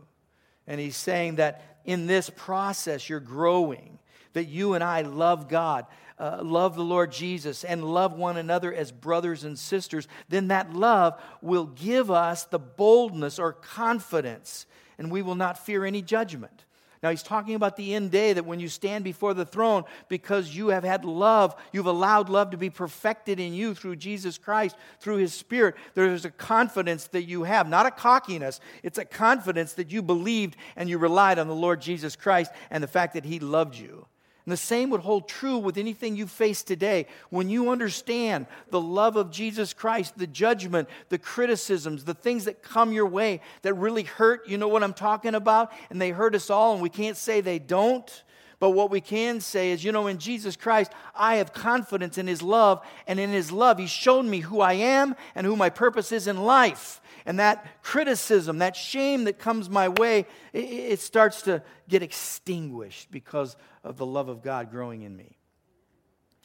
[0.67, 3.99] And he's saying that in this process, you're growing,
[4.33, 5.87] that you and I love God
[6.19, 10.73] uh, love the Lord Jesus and love one another as brothers and sisters, then that
[10.73, 14.67] love will give us the boldness or confidence,
[14.99, 16.65] and we will not fear any judgment.
[17.05, 20.57] Now, he's talking about the end day that when you stand before the throne, because
[20.57, 24.75] you have had love, you've allowed love to be perfected in you through Jesus Christ,
[25.01, 28.59] through his Spirit, there's a confidence that you have, not a cockiness.
[28.83, 32.83] It's a confidence that you believed and you relied on the Lord Jesus Christ and
[32.83, 34.07] the fact that he loved you.
[34.47, 37.07] And the same would hold true with anything you face today.
[37.31, 42.63] When you understand the love of Jesus Christ, the judgment, the criticisms, the things that
[42.63, 45.73] come your way that really hurt, you know what I'm talking about?
[45.89, 48.23] And they hurt us all, and we can't say they don't.
[48.65, 52.27] But what we can say is, you know, in Jesus Christ, I have confidence in
[52.27, 55.69] His love, and in His love, He's shown me who I am and who my
[55.69, 57.03] purpose is in life.
[57.27, 60.21] And that criticism, that shame that comes my way,
[60.55, 65.37] it, it starts to get extinguished because of the love of God growing in me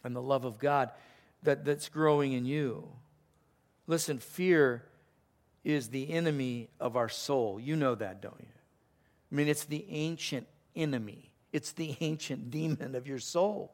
[0.04, 0.92] and the love of God
[1.44, 2.86] that, that's growing in you.
[3.88, 4.84] Listen, fear
[5.64, 7.62] is the enemy of our soul.
[7.62, 8.52] You know that, don't you?
[9.32, 13.74] I mean, it's the ancient enemy, it's the ancient demon of your soul.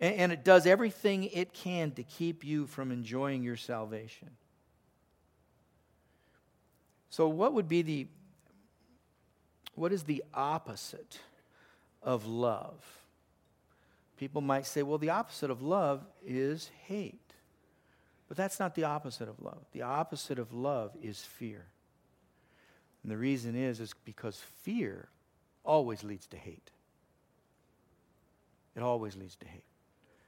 [0.00, 4.28] And, it does everything it can to keep you from enjoying your salvation.
[7.10, 8.06] So, what would be the
[9.74, 11.18] what is the opposite
[12.00, 12.84] of love?
[14.18, 17.20] People might say, well, the opposite of love is hate.
[18.28, 19.64] But that's not the opposite of love.
[19.72, 21.64] The opposite of love is fear.
[23.02, 25.08] And the reason is is because fear
[25.64, 26.70] always leads to hate.
[28.76, 29.64] It always leads to hate.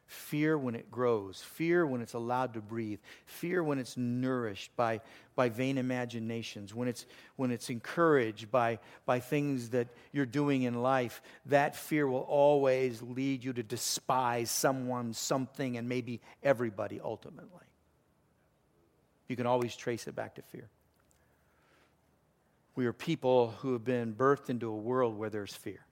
[0.07, 5.03] Fear when it grows, fear when it's allowed to breathe, fear when it's nourished by,
[5.37, 10.83] by vain imaginations, when it's, when it's encouraged by, by things that you're doing in
[10.83, 17.67] life, that fear will always lead you to despise someone, something, and maybe everybody ultimately.
[19.29, 20.69] You can always trace it back to fear.
[22.77, 25.85] We are people who have been birthed into a world where there's fear.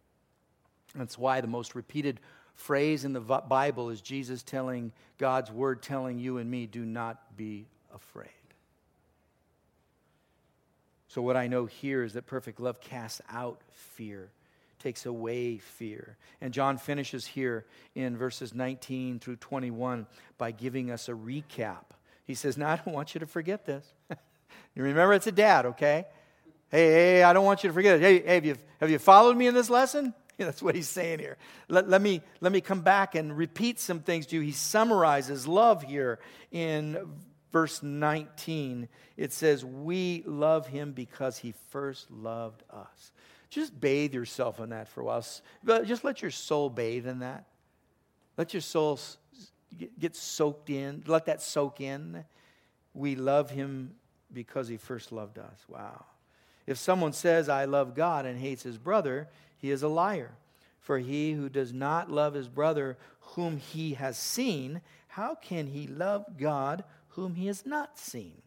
[0.94, 2.20] That's why the most repeated
[2.54, 7.36] phrase in the Bible is Jesus telling God's word, telling you and me, do not
[7.36, 8.28] be afraid.
[11.08, 14.30] So, what I know here is that perfect love casts out fear,
[14.78, 16.16] takes away fear.
[16.40, 17.64] And John finishes here
[17.94, 21.84] in verses 19 through 21 by giving us a recap.
[22.26, 23.86] He says, Now, I don't want you to forget this.
[24.74, 26.06] you remember, it's a dad, okay?
[26.70, 28.02] Hey, hey, I don't want you to forget it.
[28.02, 30.14] Hey, hey have, you, have you followed me in this lesson?
[30.38, 31.36] Yeah, that's what he's saying here.
[31.68, 34.42] Let, let, me, let me come back and repeat some things to you.
[34.42, 36.20] He summarizes love here
[36.52, 37.08] in
[37.50, 38.88] verse 19.
[39.16, 43.10] It says, We love him because he first loved us.
[43.50, 45.24] Just bathe yourself in that for a while.
[45.84, 47.44] Just let your soul bathe in that.
[48.36, 49.00] Let your soul
[49.98, 51.02] get soaked in.
[51.08, 52.24] Let that soak in.
[52.94, 53.94] We love him
[54.32, 55.64] because he first loved us.
[55.68, 56.04] Wow.
[56.68, 59.26] If someone says, I love God and hates his brother,
[59.56, 60.32] he is a liar.
[60.80, 65.86] For he who does not love his brother whom he has seen, how can he
[65.86, 68.42] love God whom he has not seen?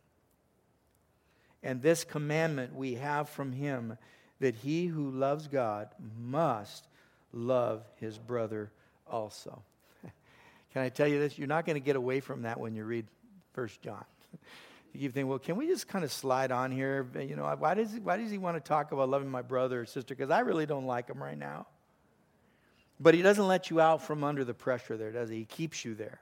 [1.63, 3.97] And this commandment we have from him
[4.39, 6.87] that he who loves God must
[7.33, 8.69] love his brother
[9.09, 9.63] also.
[10.73, 11.39] Can I tell you this?
[11.39, 13.07] You're not going to get away from that when you read
[13.53, 14.05] First John.
[14.93, 17.07] You keep thinking, well, can we just kind of slide on here?
[17.17, 19.81] You know, why does, he, why does he want to talk about loving my brother
[19.81, 20.13] or sister?
[20.13, 21.67] Because I really don't like him right now.
[22.99, 25.37] But he doesn't let you out from under the pressure there, does he?
[25.37, 26.19] He keeps you there.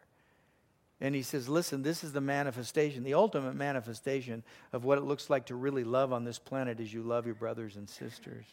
[1.02, 5.30] And he says, listen, this is the manifestation, the ultimate manifestation of what it looks
[5.30, 8.46] like to really love on this planet as you love your brothers and sisters.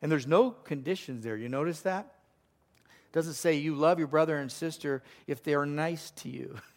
[0.00, 1.36] And there's no conditions there.
[1.36, 2.12] You notice that?
[2.86, 6.56] It doesn't say you love your brother and sister if they are nice to you.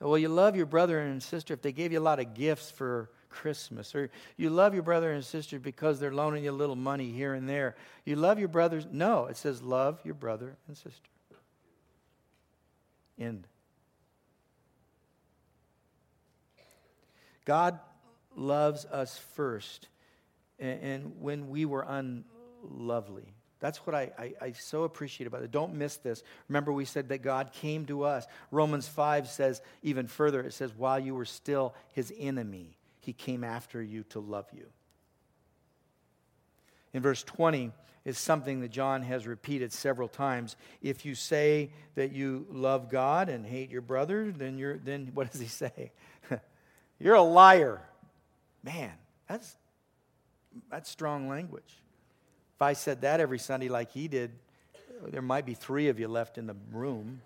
[0.00, 2.70] Well, you love your brother and sister if they gave you a lot of gifts
[2.70, 6.76] for Christmas, or you love your brother and sister because they're loaning you a little
[6.76, 7.76] money here and there.
[8.04, 8.86] You love your brothers.
[8.90, 11.10] No, it says love your brother and sister.
[13.18, 13.46] End.
[17.44, 17.80] God
[18.36, 19.88] loves us first,
[20.58, 23.34] and, when we were unlovely.
[23.60, 25.50] That's what I, I, I, so appreciate about it.
[25.50, 26.22] Don't miss this.
[26.48, 28.26] Remember, we said that God came to us.
[28.52, 33.42] Romans 5 says even further, it says, while you were still his enemy, he came
[33.42, 34.66] after you to love you.
[36.92, 37.72] In verse 20
[38.04, 40.56] is something that John has repeated several times.
[40.80, 45.30] If you say that you love God and hate your brother, then you're then what
[45.30, 45.92] does he say?
[46.98, 47.82] you're a liar.
[48.62, 48.92] Man,
[49.28, 49.56] that's
[50.70, 51.82] that's strong language.
[52.58, 54.32] If I said that every Sunday like he did,
[55.06, 57.20] there might be three of you left in the room.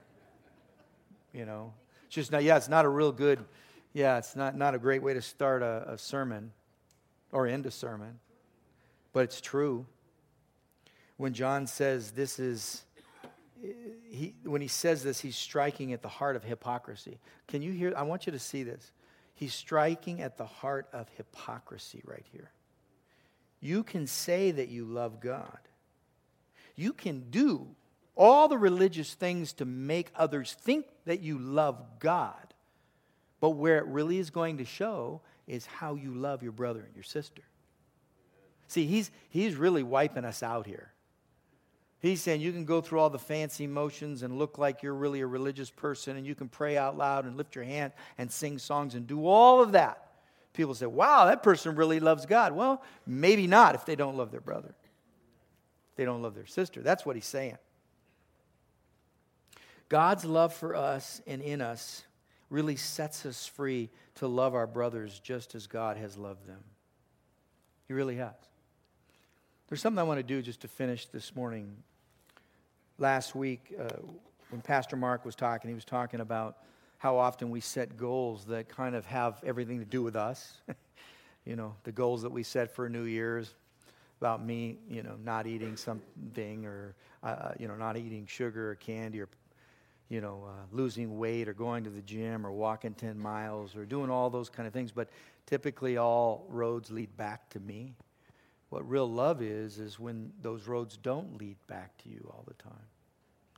[1.32, 1.72] You know,
[2.04, 3.42] it's just not, yeah, it's not a real good,
[3.94, 6.52] yeah, it's not, not a great way to start a, a sermon
[7.30, 8.18] or end a sermon,
[9.14, 9.86] but it's true.
[11.16, 12.84] When John says this is,
[14.10, 17.18] he, when he says this, he's striking at the heart of hypocrisy.
[17.48, 17.94] Can you hear?
[17.96, 18.92] I want you to see this.
[19.32, 22.50] He's striking at the heart of hypocrisy right here.
[23.62, 25.58] You can say that you love God.
[26.74, 27.68] You can do
[28.16, 32.34] all the religious things to make others think that you love God.
[33.40, 36.94] But where it really is going to show is how you love your brother and
[36.94, 37.42] your sister.
[38.66, 40.92] See, he's, he's really wiping us out here.
[42.00, 45.20] He's saying you can go through all the fancy motions and look like you're really
[45.20, 48.58] a religious person, and you can pray out loud and lift your hand and sing
[48.58, 50.11] songs and do all of that
[50.52, 52.52] people say, wow, that person really loves God.
[52.52, 54.74] Well, maybe not if they don't love their brother,
[55.96, 56.82] they don't love their sister.
[56.82, 57.58] That's what he's saying.
[59.88, 62.04] God's love for us and in us
[62.48, 66.62] really sets us free to love our brothers just as God has loved them.
[67.88, 68.34] He really has.
[69.68, 71.76] There's something I want to do just to finish this morning.
[72.98, 73.88] Last week, uh,
[74.50, 76.58] when Pastor Mark was talking, he was talking about
[77.02, 80.60] how often we set goals that kind of have everything to do with us.
[81.44, 83.54] you know, the goals that we set for New Year's
[84.20, 88.70] about me, you know, not eating something or, uh, uh, you know, not eating sugar
[88.70, 89.28] or candy or,
[90.10, 93.84] you know, uh, losing weight or going to the gym or walking 10 miles or
[93.84, 94.92] doing all those kind of things.
[94.92, 95.08] But
[95.44, 97.94] typically all roads lead back to me.
[98.70, 102.54] What real love is, is when those roads don't lead back to you all the
[102.62, 102.86] time,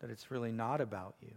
[0.00, 1.34] that it's really not about you.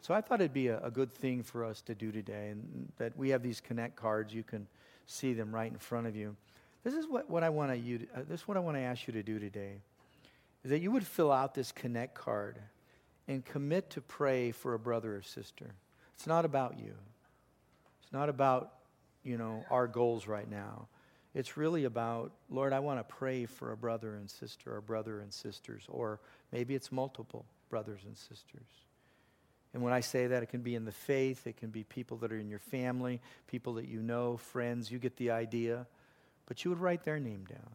[0.00, 2.90] So I thought it'd be a, a, good thing for us to do today, and
[2.98, 4.32] that we have these connect cards.
[4.32, 4.66] You can
[5.06, 6.36] see them right in front of you.
[6.84, 8.06] This is what, what I want to you.
[8.14, 9.80] Uh, this is what I want to ask you to do today.
[10.64, 12.58] Is that you would fill out this connect card
[13.26, 15.74] and commit to pray for a brother or sister.
[16.14, 16.94] It's not about you.
[18.02, 18.72] It's not about
[19.24, 20.88] you know our goals right now.
[21.34, 25.20] It's really about, Lord, I want to pray for a brother and sister, or brother
[25.20, 26.20] and sisters, or
[26.52, 28.87] maybe it's multiple brothers and sisters.
[29.74, 32.16] And when I say that, it can be in the faith, it can be people
[32.18, 35.86] that are in your family, people that you know, friends, you get the idea.
[36.46, 37.70] But you would write their name down.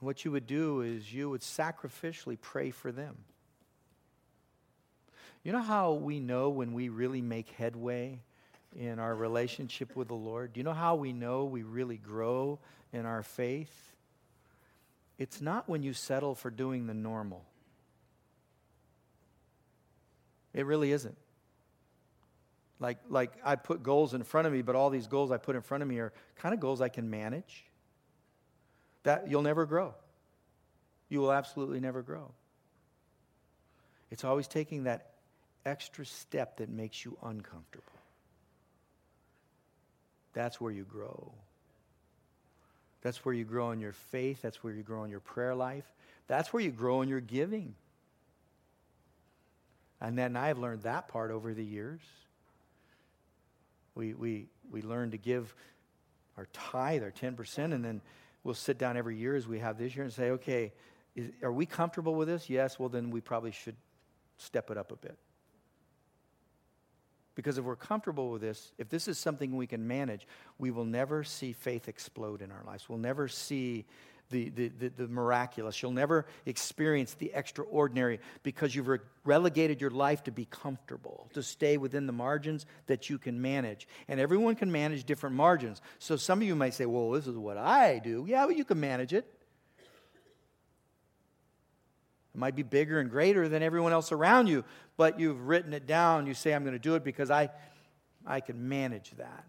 [0.00, 3.16] And what you would do is you would sacrificially pray for them.
[5.44, 8.20] You know how we know when we really make headway
[8.76, 10.52] in our relationship with the Lord?
[10.52, 12.58] Do you know how we know we really grow
[12.92, 13.94] in our faith?
[15.18, 17.44] It's not when you settle for doing the normal.
[20.54, 21.16] It really isn't.
[22.80, 25.56] Like, like I put goals in front of me, but all these goals I put
[25.56, 27.64] in front of me are kind of goals I can manage.
[29.02, 29.94] That you'll never grow.
[31.08, 32.30] You will absolutely never grow.
[34.10, 35.10] It's always taking that
[35.66, 37.84] extra step that makes you uncomfortable.
[40.32, 41.32] That's where you grow.
[43.02, 44.42] That's where you grow in your faith.
[44.42, 45.84] That's where you grow in your prayer life.
[46.26, 47.74] That's where you grow in your giving.
[50.00, 52.00] And then I've learned that part over the years.
[53.94, 55.54] We, we, we learn to give
[56.36, 58.00] our tithe, our 10%, and then
[58.44, 60.72] we'll sit down every year as we have this year and say, okay,
[61.16, 62.48] is, are we comfortable with this?
[62.48, 63.74] Yes, well, then we probably should
[64.36, 65.18] step it up a bit.
[67.34, 70.26] Because if we're comfortable with this, if this is something we can manage,
[70.58, 72.88] we will never see faith explode in our lives.
[72.88, 73.84] We'll never see
[74.30, 75.80] the, the, the, the, miraculous.
[75.82, 81.42] You'll never experience the extraordinary because you've re- relegated your life to be comfortable, to
[81.42, 83.88] stay within the margins that you can manage.
[84.06, 85.80] And everyone can manage different margins.
[85.98, 88.26] So some of you might say, well, this is what I do.
[88.28, 89.26] Yeah, but you can manage it.
[92.34, 94.64] It might be bigger and greater than everyone else around you,
[94.96, 96.26] but you've written it down.
[96.26, 97.50] You say, I'm going to do it because I,
[98.26, 99.44] I can manage that.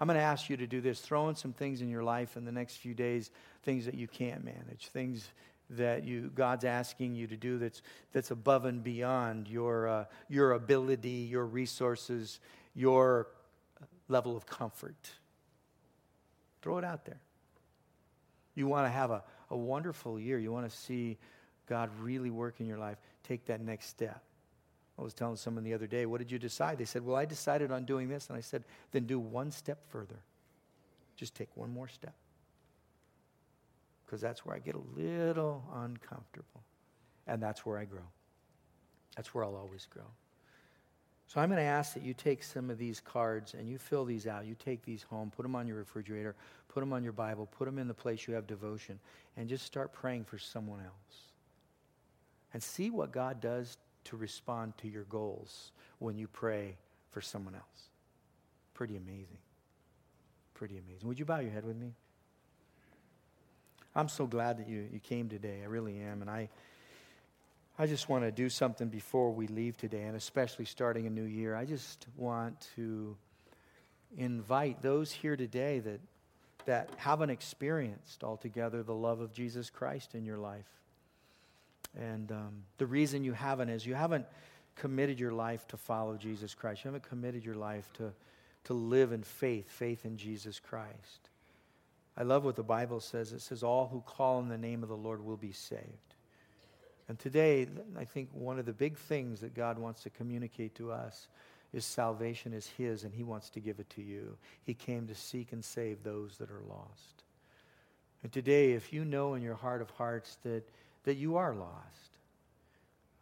[0.00, 1.00] I'm going to ask you to do this.
[1.00, 3.30] Throw in some things in your life in the next few days,
[3.62, 5.28] things that you can't manage, things
[5.70, 7.82] that you God's asking you to do that's
[8.12, 12.40] that's above and beyond your uh, your ability, your resources,
[12.74, 13.28] your
[14.08, 15.10] level of comfort.
[16.62, 17.20] Throw it out there.
[18.54, 20.38] You want to have a, a wonderful year.
[20.38, 21.18] You want to see
[21.68, 22.98] God really work in your life.
[23.22, 24.22] Take that next step.
[24.98, 26.78] I was telling someone the other day, what did you decide?
[26.78, 28.28] They said, well, I decided on doing this.
[28.28, 30.18] And I said, then do one step further.
[31.16, 32.14] Just take one more step.
[34.04, 36.62] Because that's where I get a little uncomfortable.
[37.26, 38.06] And that's where I grow.
[39.16, 40.06] That's where I'll always grow.
[41.28, 44.06] So I'm going to ask that you take some of these cards and you fill
[44.06, 44.46] these out.
[44.46, 46.34] You take these home, put them on your refrigerator,
[46.68, 48.98] put them on your Bible, put them in the place you have devotion,
[49.36, 51.18] and just start praying for someone else.
[52.54, 53.76] And see what God does
[54.08, 56.76] to respond to your goals when you pray
[57.10, 57.88] for someone else.
[58.74, 59.38] Pretty amazing.
[60.54, 61.08] Pretty amazing.
[61.08, 61.92] Would you bow your head with me?
[63.94, 65.60] I'm so glad that you, you came today.
[65.62, 66.20] I really am.
[66.22, 66.48] And I,
[67.78, 71.24] I just want to do something before we leave today, and especially starting a new
[71.24, 71.54] year.
[71.54, 73.16] I just want to
[74.16, 76.00] invite those here today that,
[76.66, 80.68] that haven't experienced altogether the love of Jesus Christ in your life.
[81.98, 84.26] And um, the reason you haven't is you haven't
[84.76, 86.84] committed your life to follow Jesus Christ.
[86.84, 88.12] You haven't committed your life to,
[88.64, 91.30] to live in faith, faith in Jesus Christ.
[92.16, 93.32] I love what the Bible says.
[93.32, 96.14] It says, All who call on the name of the Lord will be saved.
[97.08, 100.92] And today, I think one of the big things that God wants to communicate to
[100.92, 101.28] us
[101.72, 104.36] is salvation is His, and He wants to give it to you.
[104.62, 107.24] He came to seek and save those that are lost.
[108.22, 110.68] And today, if you know in your heart of hearts that
[111.08, 112.18] that you are lost.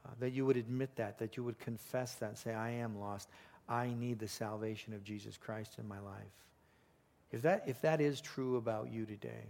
[0.04, 2.98] Uh, that you would admit that, that you would confess that and say, I am
[2.98, 3.28] lost.
[3.68, 6.34] I need the salvation of Jesus Christ in my life.
[7.30, 9.46] If that, if that is true about you today,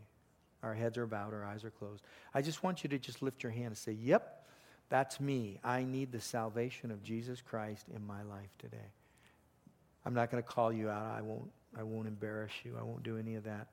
[0.62, 2.02] our heads are bowed, our eyes are closed,
[2.34, 4.46] I just want you to just lift your hand and say, Yep,
[4.90, 5.58] that's me.
[5.64, 8.90] I need the salvation of Jesus Christ in my life today.
[10.04, 11.16] I'm not going to call you out.
[11.16, 12.76] I won't, I won't embarrass you.
[12.78, 13.68] I won't do any of that.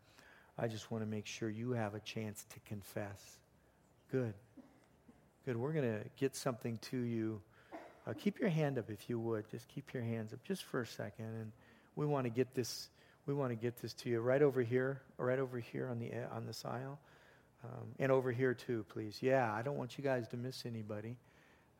[0.57, 3.37] I just want to make sure you have a chance to confess.
[4.09, 4.33] Good.
[5.45, 5.57] Good.
[5.57, 7.41] We're going to get something to you.
[8.07, 9.49] Uh, keep your hand up if you would.
[9.51, 11.25] Just keep your hands up just for a second.
[11.25, 11.51] And
[11.97, 12.87] we want to get this.
[13.25, 16.11] We want to get this to you right over here, right over here on the
[16.33, 16.97] on this aisle,
[17.63, 19.17] um, and over here too, please.
[19.21, 21.17] Yeah, I don't want you guys to miss anybody.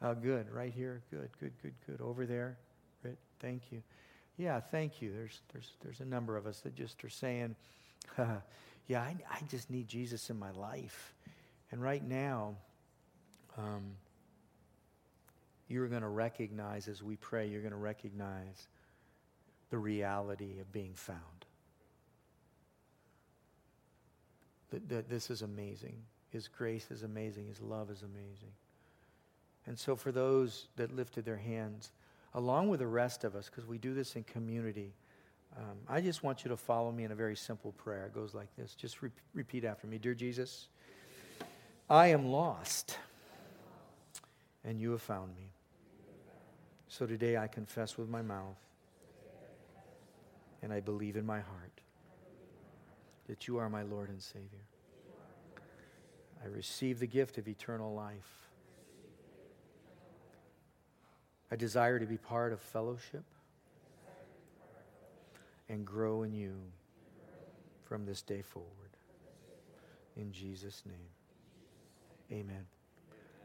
[0.02, 1.02] Uh, good, right here.
[1.10, 2.02] Good, good, good, good.
[2.02, 2.58] Over there,
[3.04, 3.18] right?
[3.40, 3.82] Thank you.
[4.38, 5.14] Yeah, thank you.
[5.14, 7.56] There's there's there's a number of us that just are saying,
[8.88, 11.14] yeah, I, I just need Jesus in my life,
[11.72, 12.56] and right now
[13.58, 13.84] um,
[15.68, 18.68] you're going to recognize as we pray, you're going to recognize
[19.70, 21.20] the reality of being found.
[24.74, 25.96] that, that this is amazing.
[26.30, 27.48] His grace is amazing.
[27.48, 28.52] His love is amazing.
[29.68, 31.92] And so, for those that lifted their hands,
[32.34, 34.94] along with the rest of us, because we do this in community,
[35.56, 38.06] um, I just want you to follow me in a very simple prayer.
[38.08, 40.68] It goes like this just re- repeat after me Dear Jesus,
[41.90, 42.98] I am lost,
[44.66, 45.50] and you have found me.
[46.88, 48.60] So today I confess with my mouth,
[50.62, 51.82] and I believe in my heart
[53.28, 54.68] that you are my Lord and Savior.
[56.44, 58.50] I receive the gift of eternal life.
[61.52, 63.24] I desire to be part of fellowship
[65.70, 66.56] and grow in you
[67.86, 68.70] from this day forward.
[70.18, 72.73] In Jesus' name, amen.